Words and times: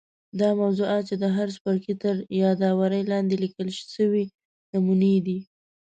دا 0.39 0.49
موضوعات 0.61 1.03
چې 1.09 1.15
د 1.23 1.25
هر 1.35 1.47
څپرکي 1.55 1.93
تر 2.03 2.15
یادوري 2.41 3.01
لاندي 3.11 3.35
لیکل 3.43 3.67
سوي 3.95 4.25
نمونې 4.71 5.15
دي. 5.25 5.39